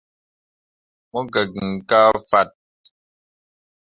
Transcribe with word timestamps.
Mo 1.11 1.19
gah 1.33 1.47
gn 1.53 1.69
kah 1.89 2.13
fat. 2.29 2.49